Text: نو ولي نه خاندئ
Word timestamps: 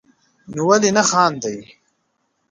نو 0.53 0.61
ولي 0.69 0.89
نه 0.97 1.03
خاندئ 1.09 1.59